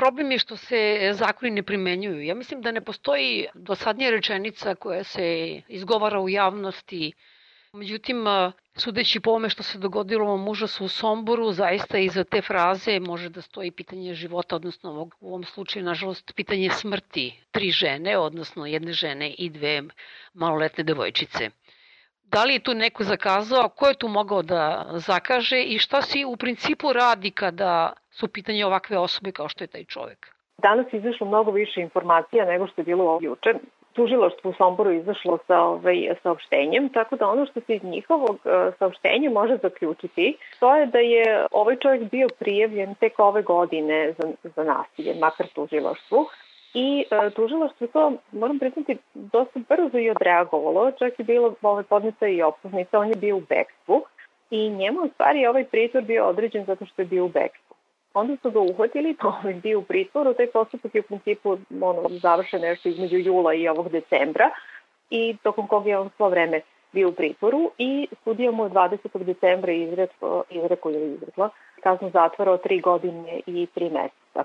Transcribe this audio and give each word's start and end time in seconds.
problem 0.00 0.30
je 0.32 0.38
što 0.38 0.56
se 0.56 1.10
zakoni 1.12 1.50
ne 1.50 1.62
primenjuju. 1.62 2.22
Ja 2.24 2.34
mislim 2.34 2.62
da 2.62 2.72
ne 2.72 2.80
postoji 2.80 3.46
dosadnija 3.54 4.10
rečenica 4.10 4.74
koja 4.74 5.04
se 5.04 5.26
izgovara 5.68 6.20
u 6.20 6.28
javnosti. 6.28 7.12
Međutim, 7.72 8.24
sudeći 8.74 9.20
po 9.20 9.30
ome 9.30 9.48
što 9.48 9.62
se 9.62 9.78
dogodilo 9.78 10.24
ovom 10.24 10.48
užasu 10.48 10.84
u 10.84 10.88
Somboru, 10.88 11.52
zaista 11.52 11.98
iza 11.98 12.24
te 12.24 12.42
fraze 12.42 13.00
može 13.00 13.28
da 13.28 13.42
stoji 13.42 13.70
pitanje 13.70 14.14
života, 14.14 14.56
odnosno 14.56 15.10
u 15.20 15.28
ovom 15.28 15.44
slučaju, 15.44 15.84
nažalost, 15.84 16.32
pitanje 16.36 16.70
smrti 16.70 17.26
tri 17.50 17.70
žene, 17.70 18.18
odnosno 18.18 18.66
jedne 18.66 18.92
žene 18.92 19.30
i 19.30 19.50
dve 19.50 19.82
maloletne 20.34 20.84
devojčice. 20.84 21.50
Da 22.24 22.44
li 22.44 22.54
je 22.54 22.62
tu 22.62 22.74
neko 22.74 23.04
zakazao, 23.04 23.68
ko 23.68 23.88
je 23.88 23.94
tu 23.94 24.08
mogao 24.08 24.42
da 24.42 24.90
zakaže 24.94 25.62
i 25.62 25.78
šta 25.78 26.02
se 26.02 26.24
u 26.24 26.36
principu 26.36 26.92
radi 26.92 27.30
kada 27.30 27.92
su 28.20 28.28
pitanje 28.28 28.66
ovakve 28.66 28.98
osobe 28.98 29.32
kao 29.32 29.48
što 29.48 29.64
je 29.64 29.68
taj 29.68 29.84
čovek? 29.84 30.26
Danas 30.58 30.86
je 30.92 30.98
izašlo 30.98 31.26
mnogo 31.26 31.50
više 31.50 31.80
informacija 31.80 32.44
nego 32.44 32.66
što 32.66 32.80
je 32.80 32.84
bilo 32.84 33.18
juče. 33.22 33.54
Tužiloštvo 33.92 34.50
u 34.50 34.54
Somboru 34.54 34.92
izašlo 34.92 35.38
sa 35.46 35.60
ovaj, 35.60 36.14
saopštenjem, 36.22 36.88
tako 36.88 37.16
da 37.16 37.28
ono 37.28 37.46
što 37.46 37.60
se 37.60 37.74
iz 37.74 37.82
njihovog 37.82 38.38
e, 38.44 38.72
saopštenja 38.78 39.30
može 39.30 39.56
zaključiti, 39.62 40.36
to 40.60 40.76
je 40.76 40.86
da 40.86 40.98
je 40.98 41.46
ovaj 41.50 41.76
čovjek 41.76 42.10
bio 42.10 42.28
prijavljen 42.38 42.94
tek 42.94 43.18
ove 43.18 43.42
godine 43.42 44.12
za, 44.18 44.28
za 44.56 44.64
nasilje, 44.64 45.14
makar 45.20 45.46
tužiloštvu, 45.54 46.26
I 46.74 47.04
e, 47.10 47.30
tužilaštvo 47.30 47.86
to, 47.86 48.12
moram 48.32 48.58
priznati, 48.58 48.96
dosta 49.14 49.60
brzo 49.68 49.98
i 49.98 50.10
odreagovalo, 50.10 50.92
čak 50.98 51.18
je 51.18 51.24
bilo 51.24 51.54
ovaj, 51.62 51.84
podneta 51.84 52.28
i 52.28 52.42
optužnica, 52.42 52.98
on 52.98 53.08
je 53.08 53.16
bio 53.16 53.36
u 53.36 53.40
bekstvu 53.48 54.04
i 54.50 54.68
njemu 54.70 55.00
u 55.00 55.08
stvari 55.14 55.46
ovaj 55.46 55.64
pritvor 55.64 56.02
bio 56.02 56.26
određen 56.26 56.64
zato 56.64 56.86
što 56.86 57.02
je 57.02 57.06
bio 57.06 57.24
u 57.24 57.28
bekstvu. 57.28 57.69
Onda 58.14 58.36
su 58.42 58.50
ga 58.50 58.60
uhvatili, 58.60 59.16
to 59.16 59.40
je 59.44 59.54
bio 59.54 59.78
u 59.78 59.82
pritvoru, 59.82 60.34
taj 60.34 60.46
postupak 60.46 60.94
je 60.94 61.00
u 61.00 61.04
principu 61.04 61.58
ono, 61.80 62.08
završen 62.08 62.60
nešto 62.60 62.88
između 62.88 63.16
jula 63.16 63.54
i 63.54 63.68
ovog 63.68 63.88
decembra 63.88 64.50
i 65.10 65.36
tokom 65.42 65.66
kog 65.66 65.86
je 65.86 65.98
on 65.98 66.10
svo 66.16 66.28
vreme 66.28 66.60
bio 66.92 67.08
u 67.08 67.12
pritvoru 67.12 67.70
i 67.78 68.08
sudija 68.24 68.50
mu 68.50 68.68
20. 68.68 69.24
decembra 69.24 69.72
izrekla, 69.72 70.42
izrekla 70.50 70.90
ili 70.92 71.14
izrekla 71.14 71.50
kaznu 71.82 72.10
zatvora 72.10 72.52
od 72.52 72.64
3 72.64 72.82
godine 72.82 73.40
i 73.46 73.66
3 73.76 73.92
meseca 73.92 74.44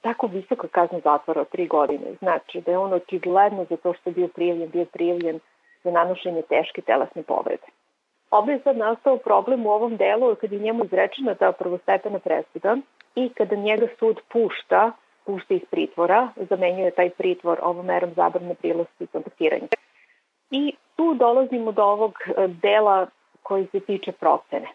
tako 0.00 0.26
visoka 0.26 0.68
kazna 0.68 1.00
zatvora 1.04 1.40
od 1.40 1.48
tri 1.48 1.66
godine. 1.66 2.14
Znači 2.18 2.60
da 2.60 2.70
je 2.70 2.78
on 2.78 2.92
očigledno 2.92 3.66
za 3.70 3.76
to 3.76 3.94
što 3.94 4.10
je 4.10 4.14
bio 4.14 4.28
prijavljen, 4.28 4.70
bio 4.70 4.84
prijavljen 4.84 5.40
za 5.84 5.90
nanošenje 5.90 6.42
teške 6.42 6.82
telesne 6.82 7.22
povrede. 7.22 7.66
Ovde 8.30 8.52
je 8.52 8.60
sad 8.64 8.76
nastao 8.76 9.16
problem 9.16 9.66
u 9.66 9.70
ovom 9.70 9.96
delu 9.96 10.34
kad 10.34 10.52
je 10.52 10.58
njemu 10.58 10.84
izrečena 10.84 11.34
ta 11.34 11.52
prvostepena 11.52 12.18
presuda 12.18 12.76
i 13.18 13.28
kada 13.28 13.56
njega 13.56 13.86
sud 13.98 14.20
pušta, 14.32 14.92
pušta 15.24 15.54
iz 15.54 15.64
pritvora, 15.70 16.28
zamenjuje 16.50 16.90
taj 16.90 17.10
pritvor 17.10 17.58
ovom 17.62 17.86
merom 17.86 18.10
zabrane 18.16 18.54
prilosti 18.54 19.04
i 19.04 19.06
kontaktiranja. 19.06 19.68
I 20.50 20.74
tu 20.96 21.14
dolazimo 21.14 21.72
do 21.72 21.84
ovog 21.84 22.14
e, 22.26 22.48
dela 22.48 23.06
koji 23.42 23.66
se 23.72 23.80
tiče 23.80 24.12
procene. 24.12 24.68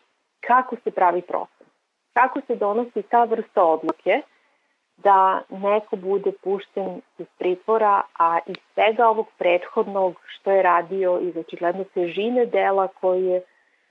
Kako 0.47 0.75
se 0.83 0.91
pravi 0.91 1.21
procen? 1.21 1.67
Kako 2.13 2.41
se 2.47 2.55
donosi 2.55 3.01
ta 3.01 3.23
vrsta 3.23 3.63
odluke 3.63 4.21
da 4.97 5.41
neko 5.49 5.95
bude 5.95 6.31
pušten 6.43 7.01
iz 7.17 7.27
pritvora, 7.37 8.01
a 8.19 8.39
iz 8.47 8.57
svega 8.73 9.07
ovog 9.07 9.27
prethodnog 9.37 10.21
što 10.27 10.51
je 10.51 10.63
radio 10.63 11.19
iz 11.21 11.37
očigledno 11.37 11.83
težine 11.83 12.45
dela 12.45 12.87
koje 12.87 13.25
je 13.25 13.41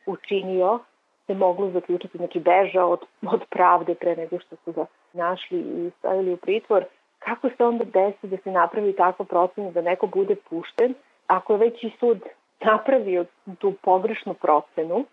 učinio, 0.07 0.79
se 1.27 1.35
moglo 1.35 1.71
zaključiti, 1.71 2.19
znači 2.19 2.41
beža 2.41 2.85
od, 2.85 3.01
od 3.33 3.45
pravde 3.51 3.95
pre 3.95 4.17
nego 4.17 4.39
što 4.41 4.57
su 4.65 4.73
ga 4.73 4.87
našli 5.13 5.59
i 5.59 5.91
stavili 5.99 6.33
u 6.33 6.37
pritvor, 6.37 6.85
kako 7.19 7.49
se 7.57 7.65
onda 7.65 7.85
desi 7.85 8.27
da 8.27 8.37
se 8.37 8.51
napravi 8.51 8.97
takva 8.97 9.25
procena 9.25 9.71
da 9.71 9.81
neko 9.81 10.07
bude 10.07 10.37
pušten, 10.51 10.95
ako 11.27 11.53
je 11.53 11.59
već 11.59 11.85
i 11.85 11.93
sud 12.01 12.23
napravio 12.61 13.25
tu 13.59 13.73
pogrešnu 13.83 14.35
procenu, 14.35 15.05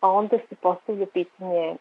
a 0.00 0.10
onda 0.10 0.38
se 0.48 0.56
postavlja 0.62 1.06
pitanje 1.06 1.76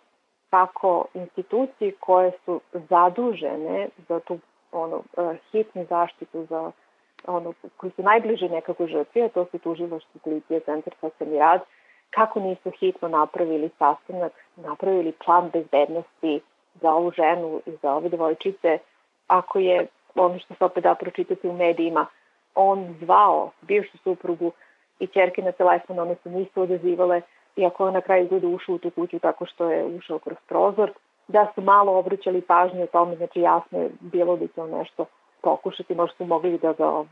kako 0.50 1.06
institucije 1.13 1.91
koje 2.00 2.31
su 2.46 2.62
zadužene 2.74 3.90
za 4.07 4.19
tu 4.19 4.40
ono, 4.72 5.03
hitnu 5.52 5.86
zaštitu 5.90 6.46
za 6.46 6.72
ono, 7.28 7.53
koji 7.78 7.91
su 7.96 8.03
najbliže 8.03 8.50
nekako 8.50 8.88
žrtvi, 8.88 9.22
a 9.22 9.30
to 9.30 9.46
su 9.52 9.59
tužilaštvo 9.59 10.22
policije, 10.24 10.59
centar 10.59 10.94
socijalni 11.02 11.40
rad, 11.40 11.62
kako 12.09 12.40
nisu 12.40 12.72
hitno 12.79 13.07
napravili 13.07 13.69
sastanak, 13.79 14.31
napravili 14.56 15.12
plan 15.25 15.50
bezbednosti 15.53 16.41
za 16.81 16.94
ovu 16.94 17.12
ženu 17.12 17.62
i 17.66 17.72
za 17.81 17.94
ove 17.94 18.09
devojčice, 18.09 18.78
ako 19.28 19.59
je 19.59 19.88
ono 20.16 20.40
što 20.40 20.53
se 20.53 20.66
opet 20.66 20.84
da 20.84 20.95
pročitati 20.95 21.47
u 21.47 21.53
medijima, 21.53 22.06
on 22.56 22.95
zvao 23.01 23.51
bivšu 23.62 23.97
suprugu 23.97 24.51
i 25.00 25.07
čerke 25.07 25.41
na 25.41 25.51
telefon, 25.51 26.00
one 26.00 26.16
se 26.23 26.29
nisu 26.29 26.62
odazivale, 26.62 27.22
iako 27.56 27.85
je 27.85 27.91
na 27.91 28.01
kraju 28.01 28.24
izgleda 28.24 28.47
ušao 28.47 28.75
u 28.75 28.78
tu 28.78 28.91
kuću 28.91 29.19
tako 29.19 29.45
što 29.45 29.72
je 29.72 29.85
ušao 29.85 30.19
kroz 30.19 30.38
prozor, 30.47 30.91
da 31.28 31.51
su 31.56 31.62
malo 31.62 31.97
obraćali 32.00 32.41
pažnju 32.41 32.84
o 32.84 32.88
tome, 32.88 33.16
znači 33.16 33.41
jasno 33.41 33.79
je 33.79 33.89
bilo 34.00 34.38
da 34.38 34.47
će 34.47 34.62
nešto 34.62 35.06
pokušati, 35.41 35.95
možda 35.95 36.16
su 36.18 36.25
mogli 36.25 36.57
da 36.57 36.74
ga 36.74 36.88
ovaj, 36.88 37.06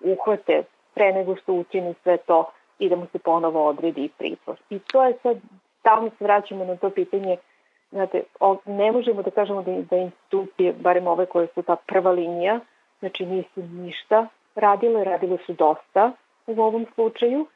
uhvate 0.00 0.62
pre 0.94 1.12
nego 1.12 1.36
što 1.36 1.52
učini 1.52 1.94
sve 2.02 2.16
to 2.16 2.50
i 2.78 2.88
da 2.88 2.96
mu 2.96 3.06
se 3.12 3.18
ponovo 3.18 3.66
odredi 3.68 4.08
pritvor. 4.18 4.56
I 4.70 4.78
to 4.78 5.04
je 5.04 5.14
sad, 5.22 5.36
tamo 5.82 6.10
se 6.10 6.24
vraćamo 6.24 6.64
na 6.64 6.76
to 6.76 6.90
pitanje, 6.90 7.36
znate, 7.90 8.22
ne 8.66 8.92
možemo 8.92 9.22
da 9.22 9.30
kažemo 9.30 9.62
da, 9.62 9.72
da 9.90 9.96
institucije, 9.96 10.72
barem 10.72 11.06
ove 11.06 11.26
koje 11.26 11.46
su 11.54 11.62
ta 11.62 11.76
prva 11.76 12.10
linija, 12.10 12.60
znači 13.00 13.26
nisu 13.26 13.62
ništa 13.62 14.26
radile, 14.54 15.04
radile 15.04 15.38
su 15.46 15.52
dosta 15.52 16.12
u 16.46 16.62
ovom 16.62 16.86
slučaju, 16.94 17.46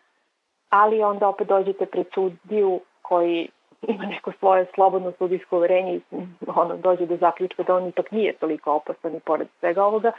ali 0.69 1.03
onda 1.03 1.28
opet 1.28 1.48
dođete 1.48 1.87
pred 1.87 2.06
sudiju 2.14 2.81
koji 3.02 3.48
ima 3.88 4.04
neko 4.04 4.32
svoje 4.38 4.66
slobodno 4.75 5.12
sudijsko 5.19 5.56
uverenje 5.56 5.94
i 5.94 6.00
ono, 6.47 6.76
dođe 6.76 7.06
do 7.06 7.16
zaključka 7.16 7.62
da 7.62 7.76
on 7.76 7.88
ipak 7.88 8.10
nije 8.10 8.32
toliko 8.32 8.72
opasan 8.72 9.16
i 9.16 9.20
pored 9.20 9.48
svega 9.60 9.84
ovoga 9.84 10.12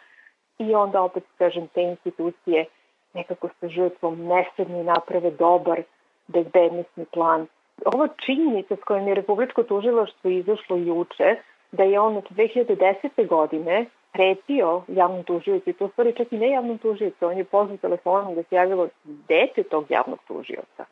i 0.58 0.76
onda 0.76 1.02
opet, 1.02 1.24
kažem, 1.38 1.68
te 1.68 1.82
institucije 1.82 2.66
nekako 3.14 3.50
sa 3.60 3.68
žrtvom 3.68 4.28
nesedni 4.28 4.84
naprave 4.84 5.32
dobar 5.32 5.82
bezbednostni 6.28 7.06
plan. 7.06 7.48
Ova 7.86 8.08
činjenica 8.26 8.76
s 8.76 8.84
kojom 8.84 9.08
je 9.08 9.16
Republičko 9.16 9.64
tužilaštvo 9.64 10.30
izašlo 10.30 10.78
juče, 10.78 11.36
da 11.72 11.84
je 11.84 12.00
on 12.00 12.18
od 12.18 12.30
2010. 12.30 13.28
godine 13.28 13.86
pretio 14.14 14.84
javnom 14.88 15.24
tužiocu 15.24 15.70
i 15.70 15.74
to 15.74 15.88
stvari 15.88 16.14
čak 16.18 16.32
i 16.32 16.38
ne 16.38 16.50
javnom 16.50 16.78
tužiocu, 16.78 17.28
on 17.28 17.38
je 17.38 17.44
pozvao 17.44 17.78
telefonom 17.78 18.36
da 18.36 18.44
se 18.44 18.56
javilo 18.56 18.88
dete 19.04 19.64
tog 19.64 19.86
javnog 19.90 20.20
tužioca 20.28 20.86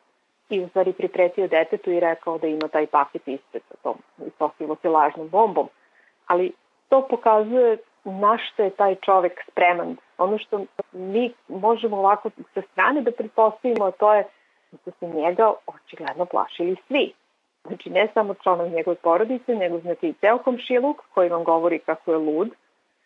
i 0.50 0.60
u 0.60 0.68
stvari 0.68 0.92
pripretio 0.92 1.48
detetu 1.48 1.90
i 1.90 2.00
rekao 2.00 2.38
da 2.38 2.46
ima 2.46 2.68
taj 2.68 2.86
paket 2.86 3.28
ispred 3.28 3.62
sa 3.68 3.74
tom 3.82 3.96
ispostavilo 4.26 4.76
se 4.82 4.88
lažnom 4.88 5.28
bombom. 5.28 5.68
Ali 6.26 6.52
to 6.88 7.06
pokazuje 7.10 7.76
na 8.04 8.38
što 8.38 8.62
je 8.62 8.70
taj 8.70 8.94
čovek 8.94 9.40
spreman. 9.50 9.96
Ono 10.18 10.38
što 10.38 10.64
mi 10.92 11.32
možemo 11.48 11.96
ovako 11.96 12.30
sa 12.54 12.62
strane 12.72 13.00
da 13.00 13.10
pretpostavimo, 13.10 13.90
to 13.90 14.14
je 14.14 14.24
da 14.70 14.78
su 14.84 14.90
se 15.00 15.06
njega 15.06 15.52
očigledno 15.66 16.24
plašili 16.24 16.76
svi. 16.88 17.12
Znači 17.66 17.90
ne 17.90 18.08
samo 18.14 18.34
članovi 18.34 18.70
njegove 18.70 18.96
porodice, 18.96 19.54
nego 19.54 19.78
znači 19.78 20.08
i 20.08 20.14
ceo 20.20 20.38
komšiluk 20.38 20.96
koji 21.14 21.28
vam 21.28 21.44
govori 21.44 21.78
kako 21.78 22.12
je 22.12 22.18
lud, 22.18 22.48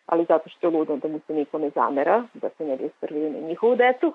ali 0.05 0.25
zato 0.29 0.49
što 0.49 0.67
je 0.67 0.71
ludo 0.71 0.95
da 0.95 1.07
mu 1.07 1.19
se 1.27 1.33
niko 1.33 1.57
ne 1.57 1.69
zamera, 1.69 2.23
da 2.33 2.49
se 2.49 2.65
ne 2.65 2.77
bi 2.77 2.85
isprvili 2.85 3.29
na 3.29 3.47
njihovu 3.47 3.75
decu, 3.75 4.13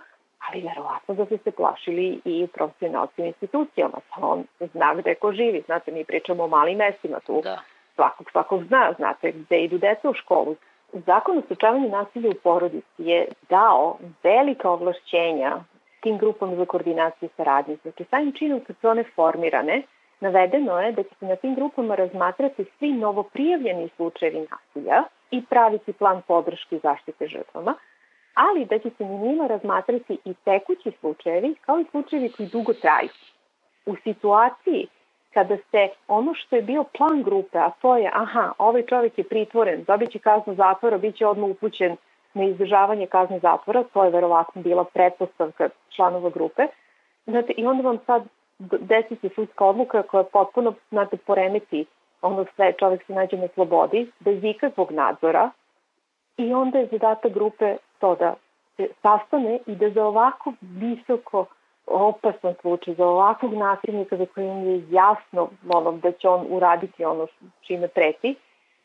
ali 0.49 0.63
verovatno 0.63 1.15
da 1.15 1.27
su 1.27 1.39
se 1.45 1.51
plašili 1.51 2.21
i 2.25 2.47
profesionalci 2.55 3.23
u 3.23 3.27
institucijama, 3.27 3.99
pa 4.11 4.27
on 4.27 4.45
zna 4.73 4.95
gde 4.95 5.15
ko 5.15 5.33
živi, 5.33 5.63
znate, 5.67 5.93
mi 5.93 6.05
pričamo 6.05 6.45
o 6.45 6.49
malim 6.49 6.79
mestima 6.79 7.21
tu, 7.21 7.41
da. 7.45 7.61
svakog 7.95 8.31
svakog 8.31 8.65
zna, 8.65 8.93
znate 8.97 9.33
gde 9.33 9.59
idu 9.59 9.79
deca 9.79 10.11
u 10.11 10.15
školu. 10.15 10.57
Zakon 10.93 11.39
o 11.39 11.43
slučavanju 11.47 11.89
nasilja 11.89 12.31
u 12.31 12.35
porodici 12.43 12.87
je 12.99 13.27
dao 13.49 13.99
velika 14.23 14.71
ovlašćenja 14.71 15.61
tim 16.01 16.19
grupama 16.19 16.57
za 16.57 16.65
koordinaciju 16.65 17.29
saradnje. 17.37 17.77
Znači, 17.83 18.05
samim 18.11 18.33
činom 18.33 18.61
kad 18.67 18.77
su 18.81 18.89
one 18.89 19.05
formirane, 19.15 19.83
navedeno 20.21 20.81
je 20.81 20.93
da 20.93 21.03
će 21.03 21.15
se 21.19 21.27
na 21.27 21.37
tim 21.37 21.55
grupama 21.55 21.95
razmatrati 21.95 22.65
svi 22.79 22.93
novoprijavljeni 22.93 23.89
slučajevi 23.97 24.47
nasilja, 24.51 25.05
i 25.31 25.43
praviti 25.43 25.93
plan 25.93 26.23
podrške 26.29 26.79
zaštite 26.83 27.27
žrtvama, 27.27 27.75
ali 28.35 28.65
da 28.65 28.79
će 28.79 28.91
se 28.91 29.05
na 29.05 29.17
njima 29.17 29.47
razmatrati 29.47 30.19
i 30.25 30.35
tekući 30.35 30.93
slučajevi 31.01 31.55
kao 31.61 31.81
i 31.81 31.85
slučajevi 31.91 32.33
koji 32.37 32.49
dugo 32.49 32.73
traju. 32.73 33.09
U 33.87 33.97
situaciji 34.05 34.89
kada 35.35 35.57
se 35.71 35.89
ono 36.09 36.35
što 36.35 36.57
je 36.57 36.63
bio 36.63 36.85
plan 36.85 37.23
grupe, 37.23 37.59
a 37.59 37.71
to 37.71 37.97
je, 37.97 38.11
aha, 38.15 38.53
ovaj 38.59 38.83
čovjek 38.87 39.19
je 39.19 39.25
pritvoren, 39.25 39.85
dobit 39.85 40.11
će 40.11 40.19
kaznu 40.19 40.55
zatvora, 40.55 40.99
bit 40.99 41.17
će 41.17 41.27
odmah 41.27 41.51
upućen 41.51 41.97
na 42.35 42.45
izdržavanje 42.45 43.07
kazne 43.07 43.39
zatvora, 43.39 43.85
to 43.93 44.05
je 44.05 44.11
verovatno 44.11 44.63
bila 44.63 44.85
pretpostavka 44.85 45.69
članova 45.89 46.31
grupe, 46.31 46.67
znate, 47.27 47.53
i 47.57 47.67
onda 47.67 47.83
vam 47.83 47.99
sad 48.07 48.23
desi 48.61 49.17
se 49.17 49.29
sudska 49.35 49.65
odluka 49.65 50.03
koja 50.03 50.25
potpuno, 50.25 50.75
znate, 50.91 51.17
poremeti 51.17 51.87
ono 52.23 52.45
sve, 52.57 52.73
čovek 52.73 53.07
se 53.07 53.13
nađe 53.13 53.37
na 53.37 53.49
slobodi, 53.55 54.11
bez 54.21 54.45
ikakvog 54.45 54.91
nadzora 54.93 55.51
i 56.37 56.55
onda 56.55 56.79
je 56.79 56.89
zadatak 56.93 57.33
grupe 57.33 57.77
to 57.99 58.15
da 58.15 58.35
se 58.77 58.89
sastane 59.03 59.59
i 59.67 59.75
da 59.75 59.91
za 59.91 60.05
ovako 60.05 60.53
visoko 60.61 61.47
opasan 61.87 62.55
slučaj, 62.61 62.95
za 62.95 63.07
ovakvog 63.07 63.55
nasilnika 63.55 64.17
za 64.17 64.27
kojim 64.35 64.67
je 64.67 64.85
jasno 64.91 65.49
ono, 65.69 65.93
da 65.93 66.13
će 66.13 66.29
on 66.29 66.47
uraditi 66.49 67.05
ono 67.05 67.27
čime 67.61 67.89
preti, 67.89 68.35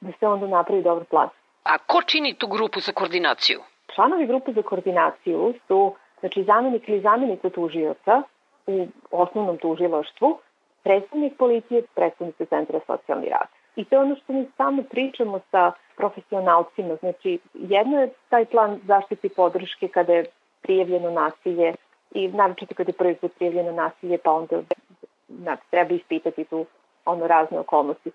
da 0.02 0.12
se 0.20 0.28
onda 0.28 0.48
napravi 0.48 0.84
dobar 0.84 1.06
plan. 1.06 1.30
A 1.64 1.78
ko 1.78 2.02
čini 2.02 2.34
tu 2.34 2.48
grupu 2.48 2.80
za 2.80 2.92
koordinaciju? 2.92 3.60
Članovi 3.96 4.28
grupe 4.28 4.54
za 4.54 4.62
koordinaciju 4.62 5.54
su 5.68 5.96
znači 6.20 6.44
zamenik 6.44 6.90
ili 6.90 7.02
zamenica 7.02 7.50
tužioca 7.50 8.22
u 8.68 8.88
osnovnom 9.12 9.58
tužilaštvu, 9.58 10.40
predstavnik 10.84 11.38
policije, 11.38 11.84
predstavnik 11.96 12.36
centra 12.50 12.80
socijalni 12.88 13.30
rad. 13.30 13.48
I 13.76 13.86
to 13.86 13.96
je 13.96 14.02
ono 14.02 14.16
što 14.16 14.34
mi 14.34 14.48
samo 14.58 14.84
pričamo 14.84 15.40
sa 15.52 15.72
profesionalcima. 15.98 16.96
Znači, 16.96 17.40
jedno 17.54 18.02
je 18.02 18.10
taj 18.30 18.46
plan 18.46 18.80
zaštiti 18.88 19.30
podrške 19.30 19.88
kada 19.88 20.14
je 20.14 20.26
prijavljeno 20.62 21.12
nasilje 21.12 21.74
i 22.16 22.28
naročito 22.28 22.76
kada 22.76 22.90
je 22.90 22.94
prvi 22.94 23.16
put 23.16 23.32
prijavljeno 23.38 23.72
nasilje, 23.72 24.18
pa 24.18 24.32
onda 24.32 24.62
znači, 25.28 25.62
treba 25.70 25.94
ispitati 25.94 26.44
tu 26.44 26.66
ono 27.06 27.28
razne 27.28 27.60
okolnosti. 27.60 28.12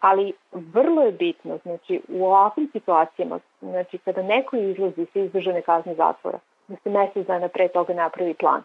Ali 0.00 0.32
vrlo 0.52 1.02
je 1.02 1.12
bitno, 1.12 1.58
znači, 1.62 2.00
u 2.08 2.24
ovakvim 2.26 2.68
situacijama, 2.72 3.38
znači, 3.60 3.98
kada 3.98 4.22
neko 4.22 4.56
izlazi 4.56 5.06
sa 5.12 5.18
izdržane 5.18 5.62
kazne 5.62 5.94
zatvora, 5.94 6.38
da 6.68 6.76
se 6.82 6.90
mesec 6.90 7.26
dana 7.26 7.48
pre 7.48 7.68
toga 7.68 7.94
napravi 7.94 8.34
plan 8.34 8.62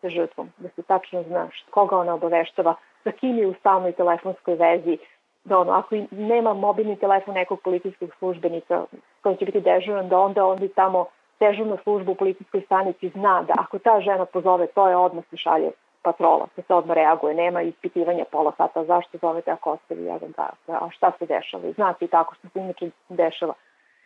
sa 0.00 0.08
žrtvom, 0.08 0.48
da 0.58 0.68
se 0.68 0.82
tačno 0.82 1.22
zna 1.22 1.48
koga 1.70 1.96
ona 1.96 2.14
obaveštava, 2.14 2.74
sa 3.04 3.12
kim 3.12 3.38
je 3.38 3.46
u 3.46 3.54
stalnoj 3.54 3.92
telefonskoj 3.92 4.54
vezi, 4.54 4.98
da 5.44 5.58
ono, 5.58 5.72
ako 5.72 5.96
nema 6.10 6.54
mobilni 6.54 6.96
telefon 6.96 7.34
nekog 7.34 7.60
policijskog 7.60 8.10
službenika 8.18 8.84
koji 9.22 9.36
će 9.36 9.44
biti 9.44 9.60
dežuran, 9.60 10.08
da 10.08 10.18
onda 10.18 10.46
on 10.46 10.68
tamo 10.74 11.06
dežurna 11.40 11.76
služba 11.82 12.12
u 12.12 12.14
policijskoj 12.14 12.60
stanici 12.60 13.08
zna 13.08 13.42
da 13.42 13.54
ako 13.58 13.78
ta 13.78 14.00
žena 14.00 14.24
pozove, 14.24 14.66
to 14.66 14.88
je 14.88 14.96
odmah 14.96 15.24
se 15.30 15.36
šalje 15.36 15.70
patrola, 16.02 16.46
da 16.56 16.62
se 16.62 16.74
odmah 16.74 16.94
reaguje, 16.94 17.34
nema 17.34 17.62
ispitivanja 17.62 18.24
pola 18.32 18.52
sata, 18.56 18.84
zašto 18.84 19.18
zovete 19.18 19.50
ako 19.50 19.70
ostavi 19.70 20.04
jedan 20.04 20.32
da, 20.36 20.50
a 20.68 20.90
šta 20.90 21.12
se 21.18 21.26
dešava. 21.26 21.72
Znate 21.72 22.04
i 22.04 22.08
tako 22.08 22.34
što 22.34 22.48
se 22.48 22.58
inače 22.58 22.90
dešava 23.08 23.54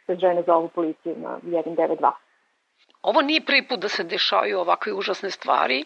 da 0.09 0.15
žene 0.15 0.43
zovu 0.47 0.69
policiju 0.69 1.15
na 1.17 1.39
192. 1.43 2.11
Ovo 3.03 3.21
nije 3.23 3.45
prvi 3.47 3.69
put 3.69 3.81
da 3.81 3.89
se 3.89 4.05
dešavaju 4.05 4.61
ovakve 4.61 4.93
užasne 4.93 5.31
stvari. 5.31 5.85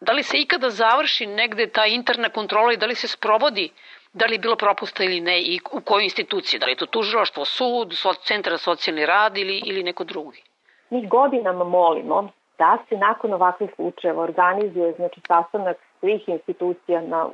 Da 0.00 0.12
li 0.12 0.22
se 0.22 0.36
ikada 0.38 0.70
završi 0.70 1.26
negde 1.26 1.66
ta 1.66 1.86
interna 1.86 2.28
kontrola 2.28 2.72
i 2.72 2.76
da 2.76 2.86
li 2.86 2.94
se 2.94 3.08
sprovodi 3.08 3.70
da 4.16 4.26
li 4.26 4.34
je 4.34 4.38
bilo 4.38 4.56
propusta 4.56 5.04
ili 5.04 5.20
ne 5.20 5.40
i 5.42 5.60
u 5.72 5.80
kojoj 5.80 6.04
instituciji, 6.04 6.60
da 6.60 6.66
li 6.66 6.72
je 6.72 6.76
to 6.76 6.86
tužilaštvo, 6.86 7.44
sud, 7.44 7.96
centar 8.24 8.52
za 8.52 8.58
socijalni 8.58 9.06
rad 9.06 9.38
ili, 9.38 9.62
ili 9.66 9.82
neko 9.82 10.04
drugi? 10.04 10.42
Mi 10.90 11.06
godinama 11.06 11.64
molimo 11.64 12.28
da 12.58 12.78
se 12.88 12.96
nakon 12.96 13.32
ovakvih 13.32 13.70
slučajeva 13.74 14.22
organizuje 14.22 14.92
znači, 14.92 15.20
sastanak 15.26 15.76
svih 16.00 16.28
institucija 16.28 17.00
na 17.00 17.28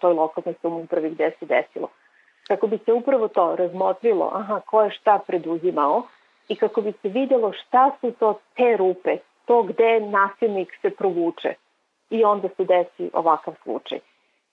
toj 0.00 0.12
lokalnoj 0.12 0.54
samoupravi 0.62 1.10
gde 1.10 1.30
se 1.38 1.46
desilo. 1.46 1.88
Kako 2.48 2.66
bi 2.66 2.78
se 2.78 2.92
upravo 2.92 3.28
to 3.28 3.56
razmotrilo, 3.56 4.30
aha, 4.34 4.60
ko 4.60 4.82
je 4.82 4.90
šta 4.90 5.18
preduzimao 5.26 6.02
i 6.48 6.56
kako 6.56 6.80
bi 6.80 6.92
se 6.92 7.08
videlo 7.08 7.52
šta 7.52 7.90
su 8.00 8.12
to 8.12 8.38
te 8.56 8.76
rupe, 8.76 9.16
to 9.44 9.62
gde 9.62 10.00
nasilnik 10.00 10.78
se 10.82 10.90
provuče 10.90 11.54
i 12.10 12.24
onda 12.24 12.48
se 12.48 12.64
desi 12.64 13.10
ovakav 13.12 13.54
slučaj. 13.62 13.98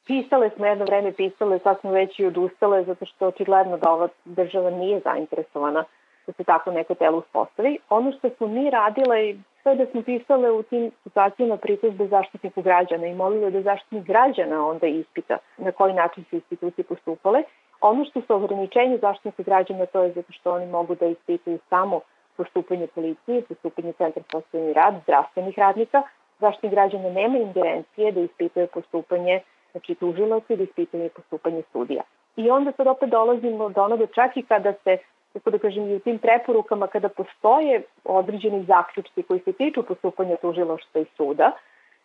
Pisale 0.05 0.49
smo 0.49 0.65
jedno 0.65 0.85
vreme, 0.85 1.13
pisale, 1.13 1.59
sad 1.59 1.79
smo 1.79 1.91
već 1.91 2.19
i 2.19 2.25
odustale 2.25 2.83
zato 2.83 3.05
što 3.05 3.27
očigledno 3.27 3.77
da 3.77 3.91
ova 3.91 4.07
država 4.25 4.69
nije 4.69 4.99
zainteresovana 4.99 5.83
da 6.27 6.33
se 6.33 6.43
tako 6.43 6.71
neko 6.71 6.95
telo 6.95 7.17
uspostavi. 7.17 7.77
Ono 7.89 8.11
što 8.11 8.29
smo 8.29 8.47
mi 8.47 8.69
radile, 8.69 9.35
sve 9.63 9.75
da 9.75 9.85
smo 9.85 10.01
pisale 10.01 10.51
u 10.51 10.63
tim 10.63 10.91
situacijama 11.03 11.57
pritužbe 11.57 12.07
zaštitniku 12.07 12.61
građana 12.61 13.07
i 13.07 13.15
molile 13.15 13.51
da 13.51 13.61
zaštitnik 13.61 14.03
građana 14.03 14.67
onda 14.67 14.87
ispita 14.87 15.37
na 15.57 15.71
koji 15.71 15.93
način 15.93 16.23
su 16.29 16.35
institucije 16.35 16.85
postupale. 16.85 17.43
Ono 17.81 18.05
što 18.05 18.21
su 18.21 18.35
ograničenje 18.35 18.97
zaštitnika 18.97 19.43
građana 19.43 19.85
to 19.85 20.03
je 20.03 20.11
zato 20.11 20.33
što 20.33 20.53
oni 20.53 20.65
mogu 20.65 20.95
da 20.95 21.05
ispitaju 21.05 21.59
samo 21.69 21.99
postupanje 22.37 22.87
policije, 22.87 23.41
postupanje 23.41 23.93
centra 23.93 24.23
socijalni 24.31 24.73
rad, 24.73 24.93
zdravstvenih 25.03 25.59
radnika. 25.59 26.01
Zaštitnik 26.39 26.71
građana 26.71 27.09
nema 27.09 27.37
ingerencije 27.37 28.11
da 28.11 28.19
ispitaju 28.19 28.67
postupanje 28.73 29.41
znači 29.71 29.95
tužilaca 29.95 30.55
da 30.55 30.63
ispitanje 30.63 31.09
postupanje 31.09 31.63
sudija. 31.71 32.03
I 32.35 32.49
onda 32.49 32.71
sad 32.71 32.87
opet 32.87 33.09
dolazimo 33.09 33.69
do 33.69 33.83
onoga 33.83 34.05
čak 34.07 34.37
i 34.37 34.41
kada 34.41 34.73
se 34.73 34.97
tako 35.33 35.49
da 35.49 35.57
kažem, 35.57 35.89
i 35.89 35.95
u 35.95 35.99
tim 35.99 36.17
preporukama 36.19 36.87
kada 36.87 37.09
postoje 37.09 37.81
određeni 38.03 38.65
zaključci 38.65 39.23
koji 39.23 39.39
se 39.39 39.53
tiču 39.53 39.83
postupanja 39.83 40.35
tužiloštva 40.35 41.01
i 41.01 41.05
suda 41.17 41.51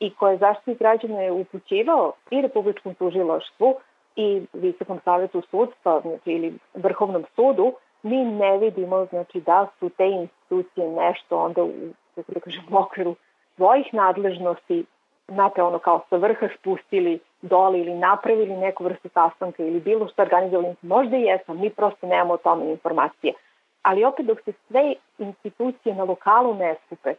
i 0.01 0.15
koje 0.15 0.37
zaštitnik 0.37 0.79
građana 0.79 1.21
je 1.21 1.33
upućivao 1.33 2.13
i 2.31 2.43
Republičkom 2.43 2.95
tužiloštvu 2.95 3.75
i 4.17 4.43
Visokom 4.53 5.01
savjetu 5.05 5.43
sudstva 5.51 6.01
znači, 6.01 6.31
ili 6.33 6.55
Vrhovnom 6.75 7.25
sudu, 7.35 7.73
mi 8.03 8.25
ne 8.25 8.59
vidimo 8.59 9.05
znači, 9.05 9.41
da 9.41 9.67
su 9.79 9.89
te 9.89 10.07
institucije 10.07 10.89
nešto 10.89 11.39
onda 11.39 11.63
u, 11.63 11.73
tako 12.15 12.33
da 12.33 12.41
kažem, 12.41 12.63
okviru 12.71 13.15
svojih 13.57 13.95
nadležnosti 13.95 14.85
znate, 15.29 15.63
ono 15.63 15.79
kao 15.79 16.01
sa 16.11 16.17
vrha 16.17 16.49
spustili 16.59 17.19
dole 17.43 17.81
ili 17.81 17.95
napravili 17.95 18.57
neku 18.57 18.85
vrstu 18.85 19.09
sastanka 19.09 19.63
ili 19.63 19.81
bilo 19.81 20.09
što 20.09 20.23
organizovali, 20.23 20.75
možda 20.83 21.17
i 21.17 21.23
jesam, 21.23 21.61
mi 21.61 21.71
prosto 21.71 22.07
nemamo 22.07 22.35
o 22.35 22.37
tome 22.37 22.71
informacije. 22.71 23.33
Ali 23.83 24.05
opet 24.05 24.27
dok 24.27 24.41
se 24.45 24.53
sve 24.69 24.95
institucije 25.19 25.95
na 25.95 26.05
lokalu 26.05 26.55
ne 26.55 26.75
skupe 26.87 27.15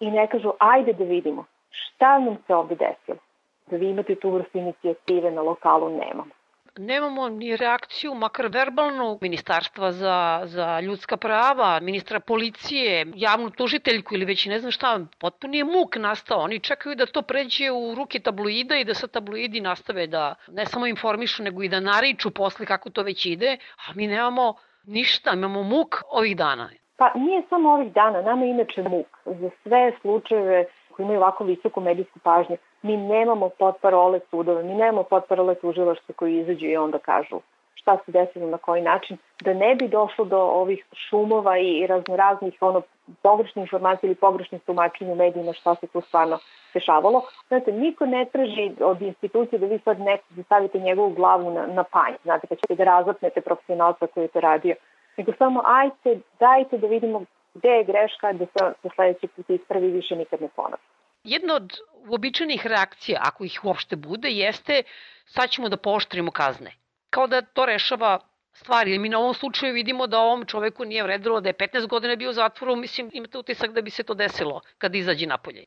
i 0.00 0.10
ne 0.10 0.26
kažu 0.26 0.52
ajde 0.58 0.92
da 0.92 1.04
vidimo 1.04 1.44
šta 1.70 2.18
nam 2.18 2.36
se 2.46 2.54
ovde 2.54 2.74
desilo, 2.74 3.18
da 3.66 3.76
vi 3.76 3.90
imate 3.90 4.14
tu 4.14 4.30
vrstu 4.30 4.58
inicijative 4.58 5.30
na 5.30 5.42
lokalu 5.42 5.88
nemamo 5.88 6.43
nemamo 6.78 7.28
ni 7.28 7.56
reakciju, 7.56 8.14
makar 8.14 8.48
verbalnu, 8.52 9.18
ministarstva 9.20 9.92
za, 9.92 10.40
za 10.44 10.80
ljudska 10.80 11.16
prava, 11.16 11.80
ministra 11.80 12.20
policije, 12.20 13.06
javnu 13.14 13.50
tužiteljku 13.50 14.14
ili 14.14 14.24
već 14.24 14.46
ne 14.46 14.58
znam 14.58 14.72
šta, 14.72 15.00
potpuno 15.20 15.54
je 15.54 15.64
muk 15.64 15.96
nastao. 15.96 16.38
Oni 16.38 16.60
čekaju 16.60 16.96
da 16.96 17.06
to 17.06 17.22
pređe 17.22 17.70
u 17.70 17.94
ruke 17.94 18.20
tabloida 18.20 18.76
i 18.76 18.84
da 18.84 18.94
sa 18.94 19.06
tabloidi 19.06 19.60
nastave 19.60 20.06
da 20.06 20.34
ne 20.48 20.66
samo 20.66 20.86
informišu, 20.86 21.42
nego 21.42 21.62
i 21.62 21.68
da 21.68 21.80
nariču 21.80 22.30
posle 22.30 22.66
kako 22.66 22.90
to 22.90 23.02
već 23.02 23.26
ide, 23.26 23.56
a 23.76 23.92
mi 23.94 24.06
nemamo 24.06 24.54
ništa, 24.86 25.32
imamo 25.32 25.62
muk 25.62 26.02
ovih 26.10 26.36
dana. 26.36 26.70
Pa 26.96 27.12
nije 27.14 27.42
samo 27.48 27.70
ovih 27.70 27.92
dana, 27.92 28.22
nama 28.22 28.44
inače 28.44 28.82
muk. 28.82 29.06
Za 29.24 29.50
sve 29.62 29.92
slučajeve 30.00 30.64
koji 30.92 31.04
imaju 31.04 31.20
ovako 31.20 31.44
visoku 31.44 31.80
medijsku 31.80 32.18
pažnju, 32.18 32.56
mi 32.84 32.96
nemamo 32.96 33.48
potparole 33.48 34.20
sudove, 34.30 34.62
mi 34.62 34.74
nemamo 34.74 35.02
potparole 35.02 35.54
tužilaštva 35.54 36.14
koji 36.16 36.38
izađu 36.38 36.66
i 36.66 36.76
onda 36.76 36.98
kažu 36.98 37.40
šta 37.74 37.98
se 38.04 38.12
desilo 38.12 38.46
na 38.46 38.58
koji 38.58 38.82
način, 38.82 39.16
da 39.40 39.52
ne 39.52 39.74
bi 39.74 39.88
došlo 39.88 40.24
do 40.24 40.38
ovih 40.38 40.84
šumova 41.08 41.58
i 41.58 41.86
raznoraznih 41.86 42.54
ono, 42.60 42.82
pogrešnih 43.22 43.62
informacija 43.62 44.08
ili 44.08 44.14
pogrešnih 44.14 44.62
tumačenja 44.62 45.12
u 45.12 45.16
medijima 45.16 45.52
šta 45.52 45.74
se 45.74 45.86
tu 45.86 46.00
stvarno 46.00 46.38
dešavalo. 46.74 47.22
Znate, 47.48 47.72
niko 47.72 48.06
ne 48.06 48.24
traži 48.32 48.72
od 48.80 49.02
institucije 49.02 49.58
da 49.58 49.66
vi 49.66 49.78
sad 49.78 50.00
neko 50.00 50.24
stavite 50.44 50.78
njegovu 50.78 51.10
glavu 51.10 51.50
na, 51.50 51.66
na 51.66 51.84
panj, 51.84 52.14
znate, 52.22 52.46
kad 52.46 52.58
ćete 52.58 52.74
da 52.74 52.84
razapnete 52.84 53.40
profesionalca 53.40 54.06
koji 54.06 54.24
je 54.24 54.28
to 54.28 54.40
radio, 54.40 54.74
nego 55.16 55.32
samo 55.38 55.62
ajte, 55.64 56.18
dajte 56.40 56.78
da 56.78 56.86
vidimo 56.86 57.24
gde 57.54 57.68
je 57.68 57.84
greška 57.84 58.32
da 58.32 58.46
se, 58.46 58.72
se 58.82 58.88
sledeći 58.94 59.26
put 59.26 59.50
ispravi 59.50 59.90
više 59.90 60.16
nikad 60.16 60.42
ne 60.42 60.48
ponovi. 60.56 60.82
Jedna 61.24 61.54
od 61.54 61.72
uobičajenih 62.08 62.66
reakcija, 62.66 63.20
ako 63.24 63.44
ih 63.44 63.60
uopšte 63.64 63.96
bude, 63.96 64.28
jeste 64.28 64.82
sad 65.24 65.50
ćemo 65.50 65.68
da 65.68 65.76
pooštrimo 65.76 66.30
kazne. 66.30 66.70
Kao 67.10 67.26
da 67.26 67.42
to 67.42 67.66
rešava 67.66 68.18
stvari. 68.52 68.98
Mi 68.98 69.08
na 69.08 69.18
ovom 69.18 69.34
slučaju 69.34 69.74
vidimo 69.74 70.06
da 70.06 70.20
ovom 70.20 70.44
čoveku 70.46 70.84
nije 70.84 71.02
vredilo 71.02 71.40
da 71.40 71.48
je 71.48 71.54
15 71.54 71.86
godina 71.88 72.16
bio 72.16 72.30
u 72.30 72.32
zatvoru, 72.32 72.76
mislim 72.76 73.10
imate 73.12 73.38
utisak 73.38 73.72
da 73.72 73.82
bi 73.82 73.90
se 73.90 74.02
to 74.02 74.14
desilo 74.14 74.60
kad 74.78 74.94
izađe 74.94 75.26
napolje. 75.26 75.64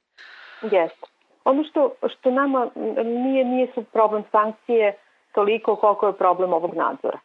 Jeste. 0.61 1.07
Ono 1.43 1.63
što, 1.63 1.93
što 2.09 2.31
nama 2.31 2.69
nije, 3.03 3.45
nije 3.45 3.67
su 3.73 3.83
problem 3.83 4.23
sankcije 4.31 4.97
toliko 5.31 5.75
koliko 5.75 6.07
je 6.07 6.17
problem 6.17 6.53
ovog 6.53 6.75
nadzora. 6.75 7.19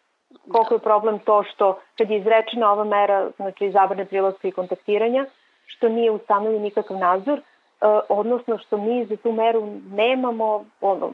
Koliko 0.53 0.75
je 0.75 0.81
problem 0.81 1.19
to 1.19 1.45
što 1.45 1.81
kad 1.99 2.11
je 2.11 2.19
izrečena 2.19 2.73
ova 2.73 2.85
mera, 2.85 3.31
znači 3.37 3.71
zabrane 3.71 4.05
prilaska 4.05 4.49
i 4.49 4.53
kontaktiranja, 4.53 5.27
što 5.67 5.89
nije 5.89 6.11
ustanovljen 6.11 6.63
nikakav 6.63 6.97
nadzor, 6.97 7.41
odnosno 8.09 8.59
što 8.59 8.77
mi 8.77 9.05
za 9.05 9.17
tu 9.17 9.33
meru 9.33 9.67
nemamo 9.91 10.65
ono, 10.81 11.13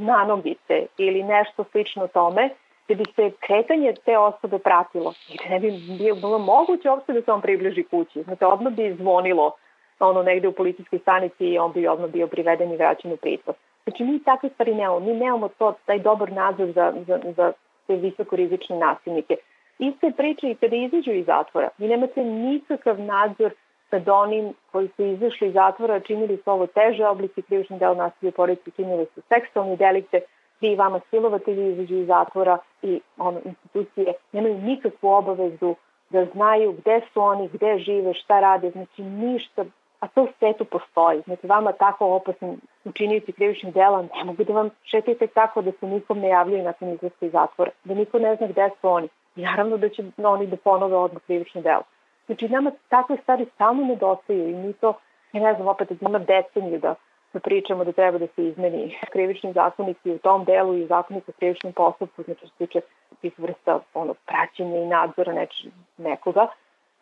nanogice 0.00 0.86
ili 0.98 1.22
nešto 1.22 1.64
slično 1.72 2.06
tome, 2.06 2.50
da 2.88 2.94
bi 2.94 3.04
se 3.16 3.30
kretanje 3.40 3.94
te 4.04 4.18
osobe 4.18 4.58
pratilo 4.58 5.12
i 5.28 5.36
da 5.36 5.50
ne 5.50 5.60
bi 5.60 5.70
bilo 5.98 6.38
moguće 6.38 6.90
uopšte 6.90 7.12
da 7.12 7.22
se 7.22 7.32
on 7.32 7.40
približi 7.40 7.82
kući. 7.82 8.22
Znači, 8.22 8.44
odmah 8.44 8.72
bi 8.72 8.96
zvonilo 8.98 9.52
ono 10.00 10.22
negde 10.22 10.48
u 10.48 10.52
policijskoj 10.52 10.98
stanici 10.98 11.44
i 11.44 11.58
on 11.58 11.72
bi 11.72 11.88
odmah 11.88 12.10
bio 12.10 12.26
priveden 12.26 12.72
i 12.72 12.76
vraćen 12.76 13.12
u 13.12 13.16
pritvor. 13.16 13.56
Znači, 13.84 14.04
mi 14.04 14.22
takve 14.24 14.48
stvari 14.48 14.74
nemamo. 14.74 15.00
Mi 15.00 15.14
nemamo 15.14 15.48
to, 15.48 15.74
taj 15.86 15.98
dobar 15.98 16.32
nadzor 16.32 16.72
za, 16.72 16.92
za, 17.06 17.20
za 17.36 17.52
te 17.86 17.96
visokorizične 17.96 18.76
nasilnike. 18.76 19.36
Ista 19.78 20.06
je 20.06 20.12
priča 20.12 20.46
i 20.48 20.54
kada 20.54 20.76
izađu 20.76 21.10
iz 21.10 21.26
zatvora. 21.26 21.68
Vi 21.78 21.88
nemate 21.88 22.24
nikakav 22.24 23.00
nadzor 23.00 23.52
sad 23.90 24.08
onim 24.08 24.54
koji 24.72 24.88
su 24.96 25.04
izašli 25.04 25.48
iz 25.48 25.54
zatvora, 25.54 26.00
činili 26.00 26.36
su 26.36 26.50
ovo 26.50 26.66
teže 26.66 27.06
oblici 27.06 27.42
krivičnih 27.42 27.78
dela 27.78 27.94
nasilja 27.94 28.28
u 28.28 28.32
porodici, 28.32 28.70
činili 28.76 29.06
su 29.14 29.20
seksualni 29.28 29.76
delikte, 29.76 30.20
vi 30.60 30.74
vama 30.74 31.00
silovatelji 31.10 31.72
izađu 31.72 31.94
iz 31.94 32.06
zatvora 32.06 32.58
i 32.82 33.00
ono, 33.18 33.40
institucije 33.44 34.12
nemaju 34.32 34.58
nikakvu 34.58 35.08
obavezu 35.08 35.74
da 36.10 36.24
znaju 36.24 36.72
gde 36.72 37.00
su 37.12 37.20
oni, 37.20 37.48
gde 37.48 37.78
žive, 37.78 38.14
šta 38.14 38.40
rade, 38.40 38.70
znači 38.70 39.02
ništa, 39.02 39.64
a 40.00 40.08
to 40.08 40.22
u 40.22 40.28
svetu 40.38 40.64
postoji. 40.64 41.22
Znači 41.26 41.46
vama 41.46 41.72
tako 41.72 42.06
opasni 42.06 42.56
učiniti 42.84 43.32
krivičnih 43.32 43.74
dela 43.74 44.02
ne 44.02 44.24
mogu 44.24 44.44
da 44.44 44.52
vam 44.52 44.70
šetite 44.84 45.26
tako 45.26 45.62
da 45.62 45.72
se 45.80 45.86
nikom 45.86 46.18
ne 46.18 46.28
javljaju 46.28 46.64
nakon 46.64 46.88
izlaska 46.88 47.26
iz 47.26 47.32
zatvora, 47.32 47.70
da 47.84 47.94
niko 47.94 48.18
ne 48.18 48.36
zna 48.36 48.46
gde 48.46 48.70
su 48.80 48.88
oni. 48.88 49.08
I 49.36 49.42
naravno 49.42 49.76
da 49.76 49.88
će 49.88 50.04
oni 50.24 50.46
da 50.46 50.56
ponove 50.56 50.96
odmah 50.96 51.22
krivične 51.22 51.62
dela. 51.62 51.82
Znači, 52.28 52.48
nama 52.48 52.72
takve 52.88 53.16
stvari 53.22 53.46
stalno 53.54 53.84
nedostaju 53.84 54.48
i 54.48 54.54
mi 54.54 54.72
to, 54.72 54.94
ja 55.32 55.42
ne 55.42 55.54
znam, 55.54 55.68
opet 55.68 55.88
ima 56.00 56.18
deceniju 56.18 56.78
da, 56.78 56.94
da 57.32 57.40
pričamo 57.40 57.84
da 57.84 57.92
treba 57.92 58.18
da 58.18 58.26
se 58.26 58.44
izmeni 58.48 58.98
krivični 59.12 59.52
zakonik 59.52 59.96
i 60.04 60.10
u 60.10 60.18
tom 60.18 60.44
delu 60.44 60.76
i 60.76 60.86
zakonik 60.86 61.28
o 61.28 61.32
krivičnom 61.32 61.72
postupku, 61.72 62.22
znači 62.22 62.38
što 62.38 62.48
se 62.48 62.66
tiče 62.66 62.80
tih 63.20 63.38
vrsta 63.38 63.80
ono, 63.94 64.14
praćenja 64.14 64.76
i 64.76 64.86
nadzora 64.86 65.32
neč, 65.32 65.66
nekoga, 65.96 66.46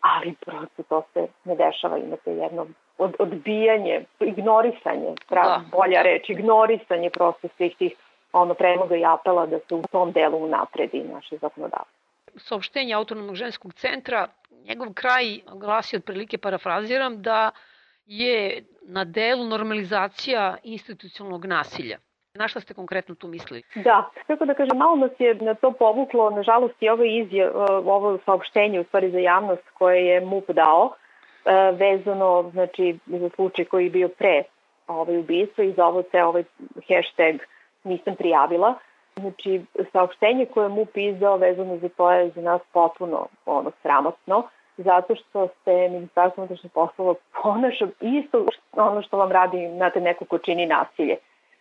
ali 0.00 0.34
prosto 0.40 0.82
to 0.82 1.02
se 1.12 1.26
ne 1.44 1.56
dešava, 1.56 1.98
imate 1.98 2.32
jedno 2.32 2.66
od, 2.98 3.14
odbijanje, 3.18 4.04
ignorisanje, 4.20 5.14
prav, 5.28 5.44
da. 5.44 5.60
bolja 5.72 6.02
reč, 6.02 6.30
ignorisanje 6.30 7.10
prosto 7.10 7.48
svih 7.56 7.76
tih 7.76 7.96
ono 8.32 8.54
predloga 8.54 8.96
i 8.96 9.04
apela 9.04 9.46
da 9.46 9.58
se 9.58 9.74
u 9.74 9.82
tom 9.82 10.12
delu 10.12 10.44
unapredi 10.44 11.04
naše 11.14 11.36
zakonodavstvo 11.36 11.96
saopštenje 12.38 12.94
Autonomnog 12.94 13.34
ženskog 13.34 13.74
centra, 13.74 14.28
njegov 14.64 14.92
kraj 14.94 15.40
glasi 15.54 15.96
otprilike, 15.96 16.38
parafraziram, 16.38 17.22
da 17.22 17.50
je 18.06 18.64
na 18.82 19.04
delu 19.04 19.44
normalizacija 19.44 20.56
institucionalnog 20.62 21.46
nasilja. 21.46 21.98
Na 22.34 22.48
šta 22.48 22.60
ste 22.60 22.74
konkretno 22.74 23.14
tu 23.14 23.28
mislili? 23.28 23.62
Da, 23.74 24.10
kako 24.26 24.44
da 24.44 24.54
kažem, 24.54 24.78
malo 24.78 24.96
nas 24.96 25.10
je 25.18 25.34
na 25.34 25.54
to 25.54 25.72
povuklo, 25.72 26.30
nažalost 26.30 26.74
i 26.80 26.88
ovo, 26.88 27.04
izje, 27.04 27.50
ovo 27.84 28.18
saopštenje 28.24 28.80
u 28.80 28.84
stvari 28.84 29.10
za 29.10 29.18
javnost 29.18 29.62
koje 29.74 30.06
je 30.06 30.20
MUP 30.20 30.50
dao, 30.50 30.92
e, 31.44 31.72
vezano 31.72 32.50
znači, 32.52 32.98
za 33.06 33.28
slučaj 33.34 33.64
koji 33.64 33.84
je 33.84 33.90
bio 33.90 34.08
pre 34.08 34.42
ovaj 34.86 35.18
ubistva 35.18 35.64
i 35.64 35.72
za 35.72 35.86
ovo 35.86 36.02
ovaj 36.12 36.44
hashtag 36.88 37.40
nisam 37.84 38.16
prijavila. 38.16 38.74
Znači, 39.20 39.60
saopštenje 39.92 40.46
koje 40.46 40.68
MUP 40.68 40.96
izdao 40.96 41.36
vezano 41.36 41.78
za 41.78 41.88
to 41.88 42.12
je 42.12 42.30
za 42.30 42.40
nas 42.40 42.62
potpuno 42.72 43.26
ono, 43.46 43.70
sramotno, 43.82 44.42
zato 44.76 45.14
što 45.14 45.48
se 45.64 45.88
Ministarstvo 45.90 46.40
unutrašnjih 46.40 46.72
poslova 46.72 47.14
ponaša 47.42 47.86
isto 48.00 48.46
ono 48.72 49.02
što 49.02 49.16
vam 49.16 49.32
radi, 49.32 49.68
znate, 49.76 50.00
neko 50.00 50.24
ko 50.24 50.38
čini 50.38 50.66
nasilje. 50.66 51.16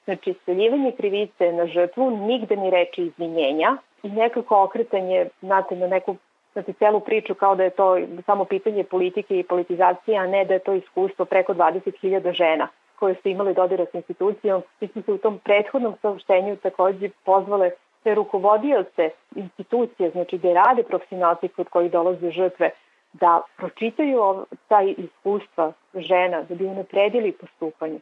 Znači, 0.05 0.33
sveljivanje 0.43 0.91
krivice 0.91 1.51
na 1.51 1.67
žrtvu, 1.67 2.12
nigde 2.12 2.55
ni 2.55 2.69
reči 2.69 3.01
izvinjenja 3.01 3.77
i 4.03 4.09
nekako 4.09 4.63
okretanje, 4.63 5.25
znate, 5.41 5.75
na 5.75 5.88
neku 5.88 6.15
znate, 6.53 6.74
celu 6.74 7.00
priču 7.00 7.33
kao 7.35 7.55
da 7.55 7.63
je 7.63 7.69
to 7.69 7.97
samo 8.25 8.45
pitanje 8.45 8.83
politike 8.83 9.39
i 9.39 9.43
politizacije, 9.43 10.17
a 10.17 10.27
ne 10.27 10.45
da 10.45 10.53
je 10.53 10.59
to 10.59 10.74
iskustvo 10.74 11.25
preko 11.25 11.53
20.000 11.53 12.33
žena 12.33 12.67
koje 12.99 13.15
su 13.15 13.29
imali 13.29 13.53
dodira 13.53 13.85
s 13.85 13.93
institucijom. 13.93 14.61
Mi 14.79 14.87
smo 14.87 15.01
se 15.01 15.11
u 15.11 15.17
tom 15.17 15.39
prethodnom 15.39 15.95
saopštenju 16.01 16.55
takođe 16.55 17.09
pozvale 17.25 17.71
sve 18.03 18.15
rukovodioce 18.15 19.09
institucije, 19.35 20.09
znači 20.09 20.37
gde 20.37 20.53
rade 20.53 20.83
profesionalci 20.83 21.47
kod 21.47 21.69
kojih 21.69 21.91
dolaze 21.91 22.31
žrtve, 22.31 22.69
da 23.13 23.41
pročitaju 23.57 24.45
taj 24.67 24.93
iskustva 24.97 25.73
žena, 25.95 26.41
da 26.41 26.55
bi 26.55 26.65
unapredili 26.65 27.31
postupanje. 27.31 27.99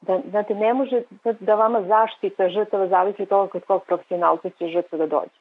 Da, 0.00 0.20
znate, 0.30 0.54
ne 0.54 0.74
može 0.74 1.02
da 1.40 1.54
vama 1.54 1.82
zaštita 1.82 2.48
žrtava 2.48 2.86
zavisi 2.88 3.22
od 3.22 3.28
toga 3.28 3.50
kod 3.50 3.64
kog 3.64 3.84
profesionalca 3.84 4.50
će 4.50 4.68
žrtva 4.68 4.98
da 4.98 5.06
dođe. 5.06 5.38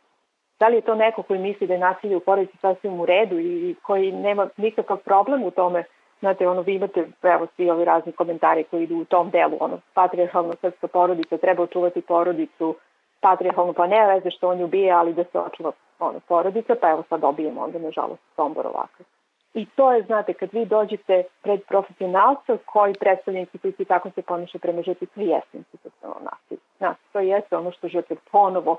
Da 0.60 0.68
li 0.68 0.76
je 0.76 0.82
to 0.82 0.96
neko 0.96 1.24
koji 1.24 1.40
misli 1.40 1.68
da 1.68 1.74
je 1.74 1.80
nasilje 1.80 2.16
u 2.16 2.20
porodici 2.20 2.58
sasvim 2.58 3.00
u 3.00 3.06
redu 3.06 3.40
i 3.40 3.76
koji 3.82 4.12
nema 4.12 4.50
nikakav 4.58 4.98
problem 4.98 5.44
u 5.44 5.52
tome 5.52 5.84
Znate, 6.26 6.48
ono, 6.48 6.62
vi 6.62 6.74
imate, 6.76 7.08
evo, 7.24 7.48
svi 7.56 7.70
ovi 7.70 7.86
razni 7.86 8.12
komentari 8.12 8.64
koji 8.64 8.84
idu 8.84 8.96
u 8.96 9.06
tom 9.06 9.30
delu, 9.30 9.58
ono, 9.60 9.80
patriarhalna 9.94 10.54
srpska 10.62 10.88
porodica, 10.88 11.38
treba 11.38 11.64
očuvati 11.64 12.02
porodicu, 12.02 12.76
patriarhalno, 13.22 13.74
pa 13.74 13.88
ne 13.88 14.08
veze 14.08 14.32
što 14.32 14.50
on 14.50 14.64
ubije, 14.64 14.92
ali 14.92 15.14
da 15.14 15.24
se 15.24 15.40
očuva 15.40 15.72
ono, 16.00 16.20
porodica, 16.28 16.76
pa 16.82 16.90
evo 16.90 17.04
sad 17.10 17.22
dobijemo 17.22 17.62
onda, 17.62 17.80
nažalost, 17.80 18.22
Sombor 18.36 18.68
ovakav. 18.68 19.06
I 19.54 19.66
to 19.66 19.92
je, 19.92 20.04
znate, 20.04 20.34
kad 20.34 20.50
vi 20.54 20.66
dođete 20.66 21.24
pred 21.42 21.62
profesionalca 21.68 22.58
koji 22.66 22.94
predstavlja 22.94 23.40
instituciju 23.40 23.86
kako 23.86 24.10
se 24.10 24.22
ponaša 24.22 24.60
prema 24.60 24.82
žrtvi, 24.82 25.08
to 25.08 25.22
jeste 25.22 25.58
institucionalno 25.58 26.30
nasilje. 26.32 26.60
Znate, 26.78 27.00
to 27.14 27.20
jeste 27.20 27.58
ono 27.58 27.72
što 27.72 27.88
žrtve 27.88 28.16
ponovo 28.32 28.78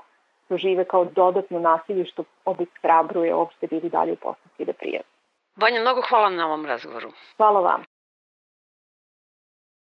dožive 0.49 0.85
kao 0.85 1.05
dodatno 1.05 1.59
nasilje 1.59 2.05
što 2.05 2.23
obeshrabruje 2.45 3.35
uopšte 3.35 3.67
bili 3.67 3.89
dalje 3.89 4.13
u 4.13 4.15
postupki 4.15 4.65
da 4.65 4.73
prijave. 4.73 5.16
Vanja, 5.57 5.81
mnogo 5.81 6.01
hvala 6.09 6.29
na 6.29 6.45
ovom 6.45 6.65
razgovoru. 6.65 7.11
Hvala 7.37 7.59
vam. 7.59 7.83